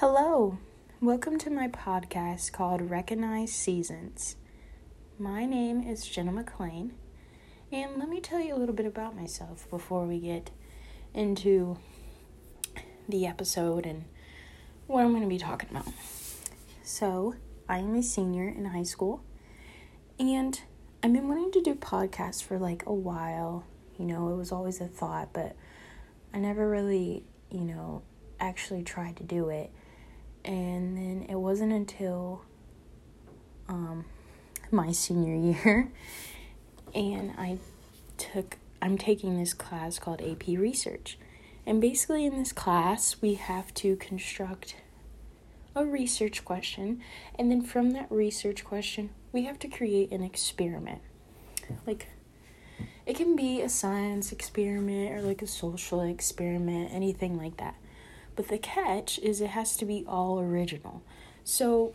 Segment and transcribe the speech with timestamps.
[0.00, 0.58] Hello,
[1.00, 4.36] welcome to my podcast called Recognize Seasons.
[5.18, 6.92] My name is Jenna McLean,
[7.72, 10.50] and let me tell you a little bit about myself before we get
[11.14, 11.78] into
[13.08, 14.04] the episode and
[14.86, 15.88] what I'm going to be talking about.
[16.82, 17.36] So,
[17.66, 19.24] I am a senior in high school,
[20.18, 20.60] and
[21.02, 23.64] I've been wanting to do podcasts for like a while.
[23.98, 25.56] You know, it was always a thought, but
[26.34, 28.02] I never really, you know,
[28.38, 29.72] actually tried to do it
[30.46, 32.42] and then it wasn't until
[33.68, 34.04] um,
[34.70, 35.90] my senior year
[36.94, 37.58] and I
[38.16, 41.18] took I'm taking this class called AP Research.
[41.66, 44.76] And basically in this class we have to construct
[45.74, 47.02] a research question
[47.38, 51.02] and then from that research question we have to create an experiment.
[51.86, 52.08] Like
[53.04, 57.74] it can be a science experiment or like a social experiment, anything like that.
[58.36, 61.02] But the catch is it has to be all original.
[61.42, 61.94] So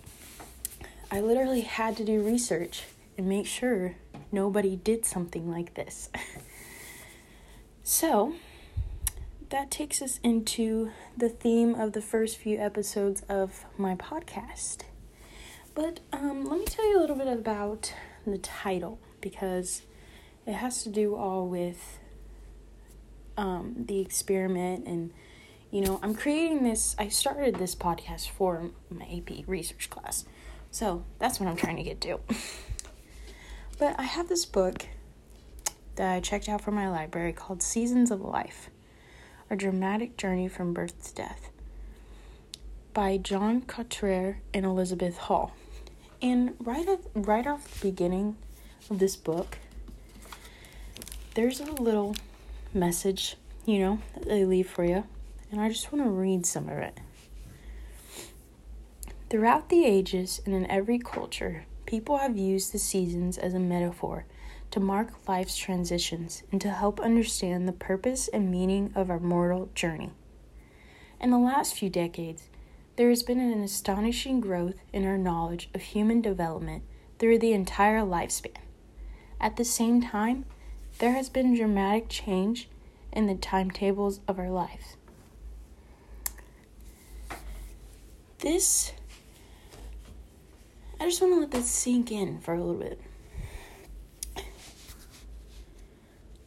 [1.11, 2.83] I literally had to do research
[3.17, 3.95] and make sure
[4.31, 6.09] nobody did something like this.
[7.83, 8.35] so
[9.49, 14.83] that takes us into the theme of the first few episodes of my podcast.
[15.75, 17.93] But um, let me tell you a little bit about
[18.25, 19.83] the title because
[20.45, 21.99] it has to do all with
[23.37, 25.11] um, the experiment and
[25.71, 30.25] you know, I'm creating this, I started this podcast for my AP research class.
[30.69, 32.19] So that's what I'm trying to get to.
[33.79, 34.85] but I have this book
[35.95, 38.69] that I checked out from my library called Seasons of Life
[39.49, 41.49] A Dramatic Journey from Birth to Death
[42.93, 45.53] by John Kotre and Elizabeth Hall.
[46.21, 48.35] And right at, right off the beginning
[48.89, 49.57] of this book,
[51.35, 52.17] there's a little
[52.73, 55.05] message, you know, that they leave for you
[55.51, 56.99] and I just want to read some of it.
[59.29, 64.25] Throughout the ages and in every culture, people have used the seasons as a metaphor
[64.71, 69.69] to mark life's transitions and to help understand the purpose and meaning of our mortal
[69.75, 70.11] journey.
[71.19, 72.49] In the last few decades,
[72.95, 76.83] there has been an astonishing growth in our knowledge of human development
[77.19, 78.55] through the entire lifespan.
[79.39, 80.45] At the same time,
[80.99, 82.69] there has been dramatic change
[83.11, 84.97] in the timetables of our lives.
[88.41, 88.91] This
[91.01, 93.01] I just want to let this sink in for a little bit.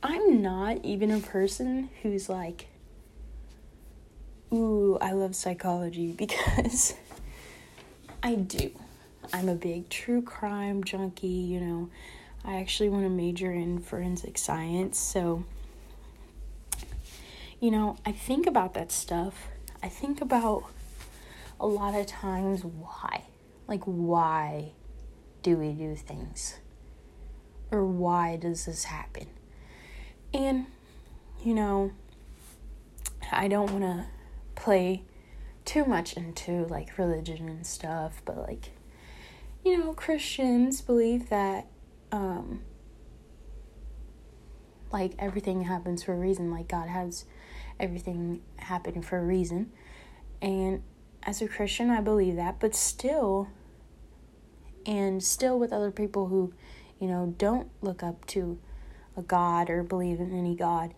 [0.01, 2.69] I'm not even a person who's like,
[4.53, 6.95] ooh, I love psychology because
[8.23, 8.71] I do.
[9.33, 11.91] I'm a big true crime junkie, you know.
[12.45, 15.43] I actually want to major in forensic science, so,
[17.59, 19.49] you know, I think about that stuff.
[19.83, 20.65] I think about
[21.61, 23.25] a lot of times why.
[23.67, 24.73] Like, why
[25.43, 26.59] do we do things?
[27.71, 29.27] Or why does this happen?
[30.33, 30.67] And,
[31.43, 31.93] you know,
[33.33, 34.07] I don't want to
[34.55, 35.05] play
[35.65, 38.71] too much into like religion and stuff, but like,
[39.65, 41.67] you know, Christians believe that,
[42.13, 42.63] um,
[44.93, 47.25] like everything happens for a reason, like God has
[47.81, 49.73] everything happen for a reason.
[50.41, 50.83] And
[51.27, 53.49] as a Christian, I believe that, but still,
[54.87, 56.53] and still with other people who,
[57.01, 58.59] you know, don't look up to
[59.17, 60.95] a God or believe in any God,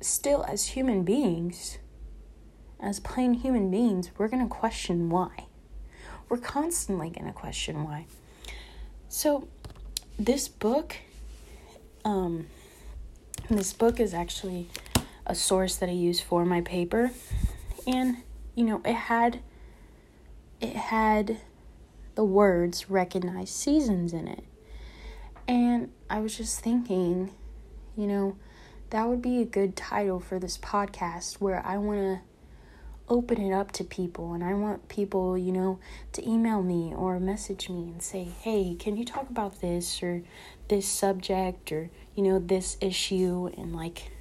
[0.00, 1.78] still, as human beings,
[2.80, 5.46] as plain human beings, we're going to question why.
[6.28, 8.06] We're constantly going to question why.
[9.08, 9.48] So,
[10.18, 10.96] this book,
[12.04, 12.46] um,
[13.50, 14.68] this book is actually
[15.26, 17.10] a source that I use for my paper,
[17.86, 18.16] and
[18.54, 19.40] you know, it had
[20.60, 21.40] it had
[22.14, 24.44] the words recognize seasons in it.
[25.48, 27.32] And I was just thinking,
[27.96, 28.36] you know,
[28.90, 32.20] that would be a good title for this podcast where I want to
[33.08, 35.78] open it up to people and I want people, you know,
[36.12, 40.22] to email me or message me and say, "Hey, can you talk about this or
[40.68, 44.12] this subject or, you know, this issue and like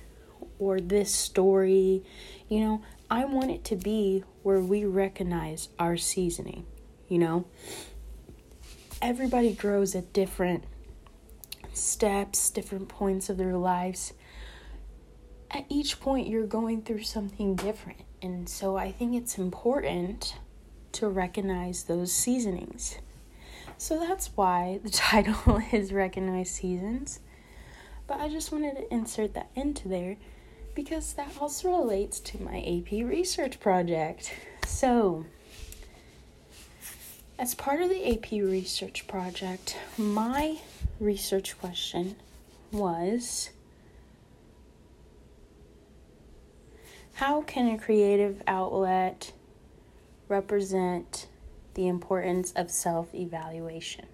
[0.58, 2.04] or this story?"
[2.50, 2.82] You know,
[3.12, 6.66] I want it to be where we recognize our seasoning,
[7.10, 7.46] you know?
[9.02, 10.64] Everybody grows at different
[11.74, 14.14] steps, different points of their lives.
[15.52, 18.00] At each point, you're going through something different.
[18.22, 20.38] And so I think it's important
[20.94, 22.98] to recognize those seasonings.
[23.78, 27.20] So that's why the title is Recognize Seasons.
[28.08, 30.16] But I just wanted to insert that into there
[30.76, 34.34] because that also relates to my AP research project.
[34.66, 35.26] So,
[37.38, 40.60] as part of the AP research project, my
[41.00, 42.16] research question
[42.72, 43.50] was
[47.14, 49.34] How can a creative outlet
[50.28, 51.28] represent
[51.74, 54.06] the importance of self evaluation?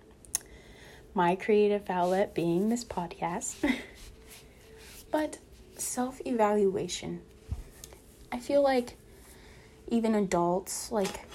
[1.13, 3.55] My creative outlet being this podcast,
[5.11, 5.37] but
[5.79, 7.21] self evaluation.
[8.31, 8.95] I feel like
[9.87, 11.25] even adults, like,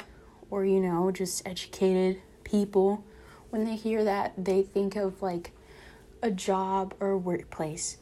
[0.50, 3.04] or you know, just educated people,
[3.50, 5.52] when they hear that, they think of like
[6.22, 7.98] a job or a workplace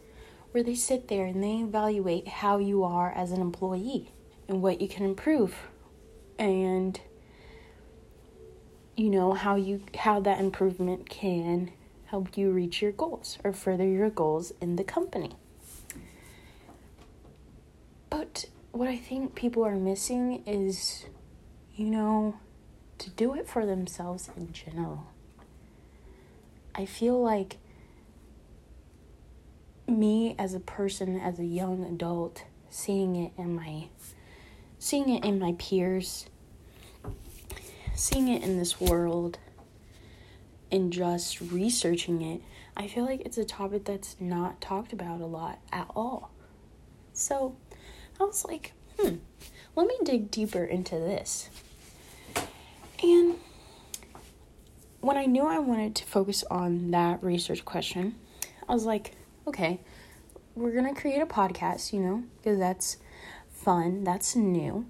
[0.53, 4.11] where they sit there and they evaluate how you are as an employee
[4.49, 5.69] and what you can improve
[6.39, 7.01] and
[8.97, 11.71] you know how you how that improvement can
[12.07, 15.31] help you reach your goals or further your goals in the company
[18.11, 21.07] but what i think people are missing is
[21.75, 22.37] you know
[22.99, 25.07] to do it for themselves in general
[26.75, 27.59] i feel like
[29.91, 33.89] me as a person, as a young adult, seeing it in my
[34.79, 36.27] seeing it in my peers,
[37.95, 39.39] seeing it in this world,
[40.73, 42.41] and just researching it,
[42.75, 46.31] I feel like it's a topic that's not talked about a lot at all.
[47.13, 47.57] So
[48.21, 49.17] I was like, hmm,
[49.75, 51.49] let me dig deeper into this.
[53.03, 53.37] And
[55.01, 58.15] when I knew I wanted to focus on that research question,
[58.69, 59.13] I was like,
[59.47, 59.81] okay,
[60.55, 62.99] we're gonna create a podcast, you know, because that's
[63.51, 64.87] fun, that's new.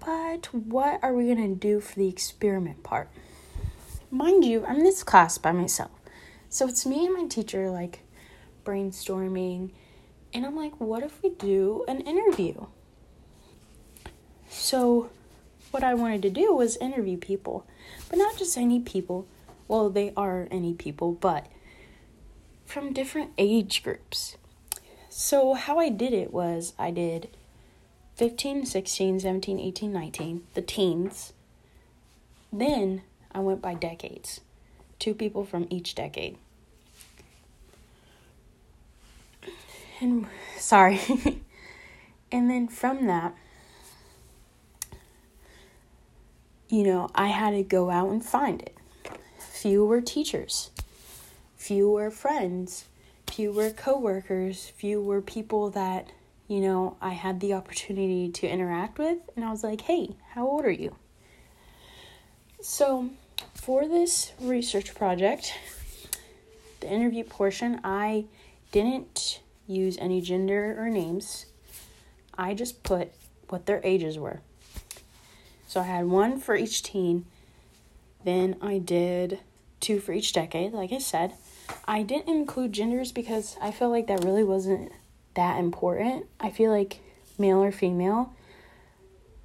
[0.00, 3.08] But what are we gonna do for the experiment part?
[4.10, 5.90] Mind you, I'm in this class by myself.
[6.50, 8.00] So it's me and my teacher like
[8.64, 9.70] brainstorming,
[10.32, 12.66] and I'm like, what if we do an interview?
[14.48, 15.10] So,
[15.70, 17.66] what I wanted to do was interview people,
[18.08, 19.26] but not just any people.
[19.66, 21.46] Well, they are any people, but
[22.64, 24.36] from different age groups.
[25.08, 27.28] So, how I did it was I did
[28.16, 31.32] 15, 16, 17, 18, 19, the teens.
[32.52, 33.02] Then
[33.32, 34.40] I went by decades,
[34.98, 36.36] two people from each decade.
[40.00, 40.26] And
[40.58, 41.00] sorry.
[42.32, 43.34] and then from that,
[46.68, 48.76] you know, I had to go out and find it.
[49.38, 50.70] Few were teachers
[51.58, 52.86] fewer friends,
[53.26, 56.08] fewer coworkers, fewer people that,
[56.46, 59.18] you know, I had the opportunity to interact with.
[59.36, 60.96] And I was like, hey, how old are you?
[62.62, 63.10] So,
[63.54, 65.52] for this research project,
[66.80, 68.24] the interview portion, I
[68.72, 71.46] didn't use any gender or names.
[72.36, 73.12] I just put
[73.48, 74.40] what their ages were.
[75.68, 77.26] So I had one for each teen.
[78.24, 79.40] Then I did
[79.80, 81.34] two for each decade, like I said.
[81.86, 84.90] I didn't include genders because I feel like that really wasn't
[85.34, 86.26] that important.
[86.40, 87.00] I feel like
[87.38, 88.34] male or female,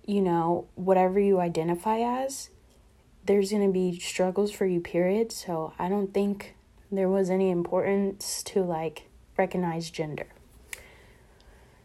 [0.05, 2.49] you know, whatever you identify as,
[3.25, 5.31] there's going to be struggles for you, period.
[5.31, 6.55] So I don't think
[6.91, 9.03] there was any importance to like
[9.37, 10.27] recognize gender.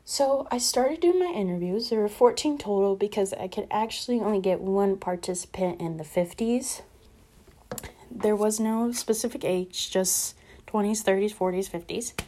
[0.04, 1.90] So I started doing my interviews.
[1.90, 6.82] There were 14 total because I could actually only get one participant in the 50s
[8.10, 10.34] there was no specific age, just
[10.66, 12.20] 20s, 30s, 40s, 50s.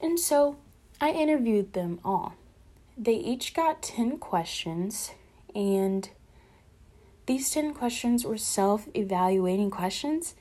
[0.00, 0.56] And so
[1.00, 2.34] I interviewed them all.
[2.98, 5.12] They each got 10 questions,
[5.54, 6.08] and
[7.26, 10.34] these 10 questions were self evaluating questions.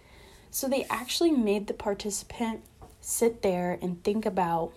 [0.51, 2.61] So they actually made the participant
[3.05, 4.73] sit there and think about,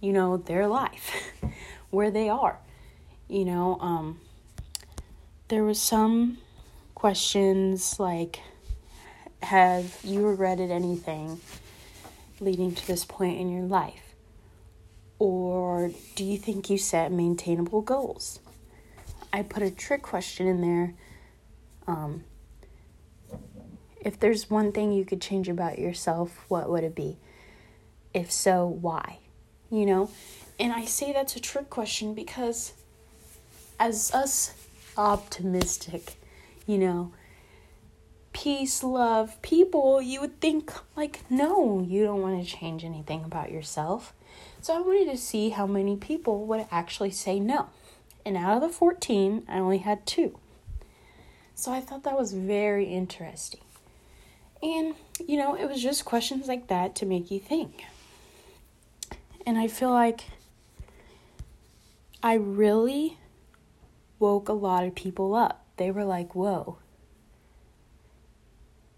[0.00, 1.12] you know, their life,
[1.90, 2.58] where they are.
[3.28, 4.20] You know, um,
[5.48, 6.38] there was some
[6.94, 8.40] questions like
[9.42, 11.40] have you regretted anything
[12.40, 14.14] leading to this point in your life?
[15.18, 18.40] Or do you think you set maintainable goals?
[19.32, 20.94] I put a trick question in there.
[21.86, 22.24] Um,
[24.00, 27.18] if there's one thing you could change about yourself, what would it be?
[28.12, 29.18] If so, why?
[29.70, 30.10] You know?
[30.58, 32.72] And I say that's a trick question because
[33.78, 34.54] as us
[34.96, 36.14] optimistic,
[36.66, 37.12] you know,
[38.32, 43.50] peace, love people, you would think, like, no, you don't want to change anything about
[43.50, 44.12] yourself.
[44.60, 47.70] So I wanted to see how many people would actually say no.
[48.24, 50.38] And out of the 14, I only had two.
[51.54, 53.60] So I thought that was very interesting.
[54.62, 54.94] And,
[55.26, 57.84] you know, it was just questions like that to make you think.
[59.46, 60.24] And I feel like
[62.22, 63.18] I really
[64.18, 65.64] woke a lot of people up.
[65.76, 66.78] They were like, whoa.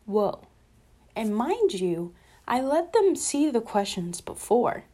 [0.04, 0.46] Whoa.
[1.14, 2.14] And mind you,
[2.46, 4.84] I let them see the questions before,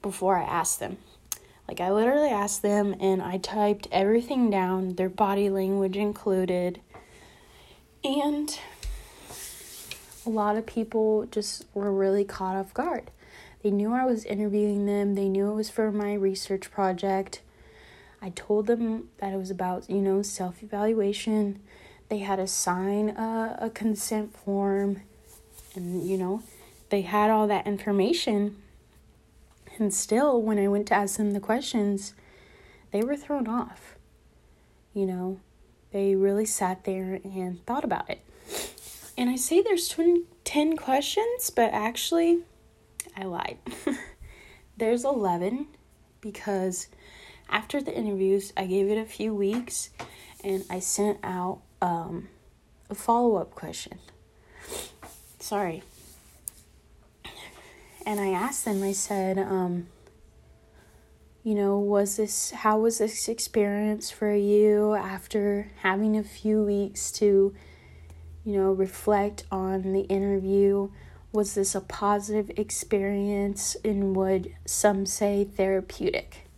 [0.00, 0.96] before I asked them.
[1.68, 6.80] Like, I literally asked them and I typed everything down, their body language included.
[8.02, 8.58] And
[10.24, 13.10] a lot of people just were really caught off guard.
[13.62, 17.40] They knew I was interviewing them, they knew it was for my research project.
[18.20, 21.60] I told them that it was about, you know, self evaluation.
[22.08, 25.02] They had to sign a, a consent form,
[25.74, 26.42] and, you know,
[26.90, 28.56] they had all that information.
[29.78, 32.14] And still, when I went to ask them the questions,
[32.90, 33.96] they were thrown off.
[34.94, 35.40] You know,
[35.92, 38.20] they really sat there and thought about it.
[39.16, 42.40] And I say there's 20, 10 questions, but actually,
[43.18, 43.58] I lied.
[44.76, 45.66] there's 11
[46.20, 46.86] because
[47.48, 49.90] after the interviews, I gave it a few weeks
[50.44, 52.28] and I sent out um,
[52.88, 53.98] a follow up question.
[55.40, 55.82] Sorry.
[58.06, 59.88] And I asked them, I said, um,
[61.42, 67.10] you know, was this, how was this experience for you after having a few weeks
[67.12, 67.52] to,
[68.44, 70.90] you know, reflect on the interview?
[71.30, 76.48] Was this a positive experience and would some say therapeutic?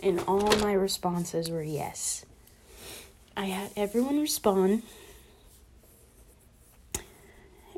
[0.00, 2.24] And all my responses were yes.
[3.36, 4.82] I had everyone respond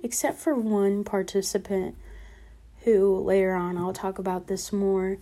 [0.02, 1.96] except for one participant
[2.84, 5.18] who later on I'll talk about this more,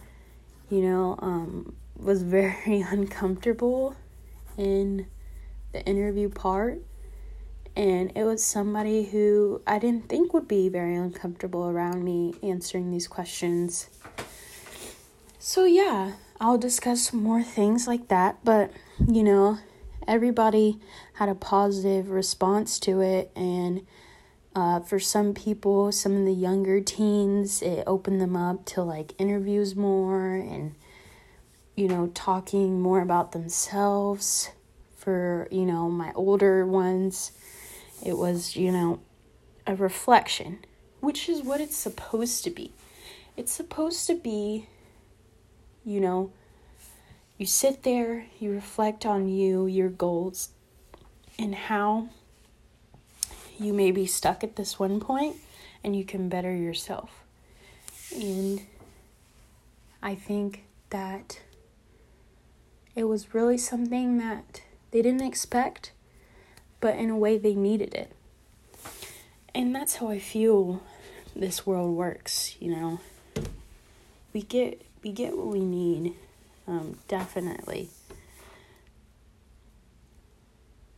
[0.68, 3.96] you know, um, was very uncomfortable
[4.58, 5.06] in
[5.72, 6.82] the interview part.
[7.76, 12.90] And it was somebody who I didn't think would be very uncomfortable around me answering
[12.90, 13.88] these questions.
[15.38, 18.70] So, yeah, I'll discuss more things like that, but
[19.06, 19.58] you know,
[20.06, 20.78] everybody
[21.14, 23.86] had a positive response to it and
[24.56, 29.12] uh, for some people, some of the younger teens, it opened them up to like
[29.18, 30.74] interviews more and,
[31.74, 34.50] you know, talking more about themselves.
[34.96, 37.32] For, you know, my older ones,
[38.02, 39.00] it was, you know,
[39.66, 40.64] a reflection,
[41.00, 42.72] which is what it's supposed to be.
[43.36, 44.66] It's supposed to be,
[45.84, 46.30] you know,
[47.36, 50.50] you sit there, you reflect on you, your goals,
[51.38, 52.08] and how
[53.58, 55.36] you may be stuck at this one point
[55.82, 57.24] and you can better yourself.
[58.14, 58.62] And
[60.02, 61.40] I think that
[62.94, 65.92] it was really something that they didn't expect,
[66.84, 68.12] but in a way they needed it.
[69.54, 70.82] And that's how I feel
[71.34, 73.00] this world works, you know.
[74.34, 76.12] We get we get what we need,
[76.68, 77.88] um, definitely.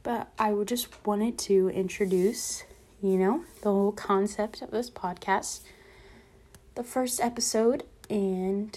[0.02, 2.64] But I would just wanted to introduce,
[3.00, 5.61] you know, the whole concept of this podcast,
[6.75, 8.76] the first episode, and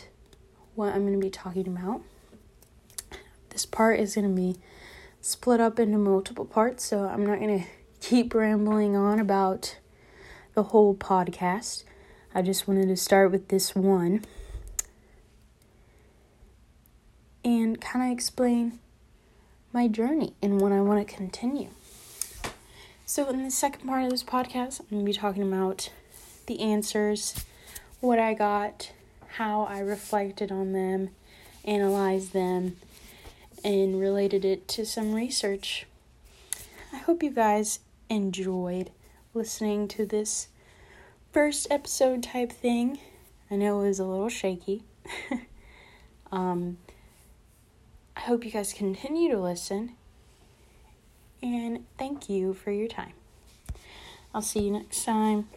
[0.75, 2.03] what I'm going to be talking about.
[3.49, 4.59] This part is going to be
[5.21, 7.67] split up into multiple parts, so I'm not going to
[7.99, 9.77] keep rambling on about
[10.53, 11.83] the whole podcast.
[12.33, 14.23] I just wanted to start with this one
[17.43, 18.79] and kind of explain
[19.73, 21.69] my journey and what I want to continue.
[23.05, 25.89] So, in the second part of this podcast, I'm going to be talking about
[26.45, 27.45] the answers,
[28.01, 28.91] what I got,
[29.29, 31.09] how I reflected on them,
[31.65, 32.77] analyzed them,
[33.63, 35.85] and related it to some research.
[36.93, 38.91] I hope you guys enjoyed
[39.33, 40.47] listening to this
[41.31, 42.99] first episode type thing.
[43.51, 44.83] I know it was a little shaky.
[46.31, 46.77] um,
[48.15, 49.93] I hope you guys continue to listen.
[51.41, 53.13] And thank you for your time.
[54.33, 55.47] I'll see you next time.